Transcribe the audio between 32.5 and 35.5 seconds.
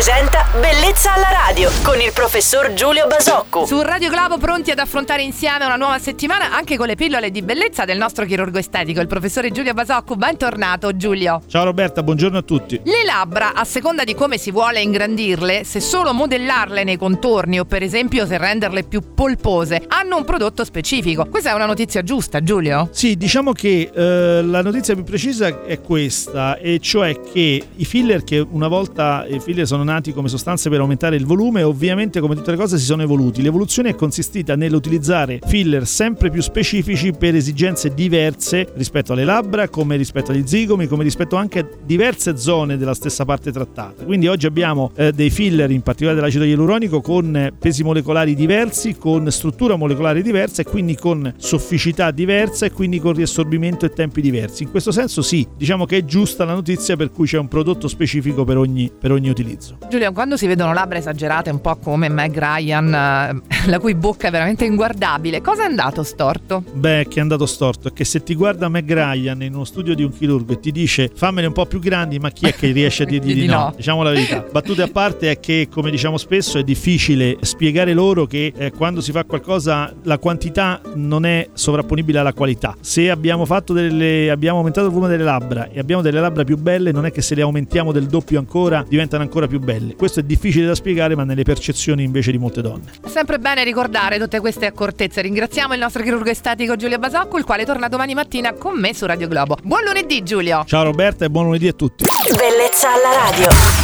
le cose si sono evoluti. L'evoluzione è consistita nell'utilizzare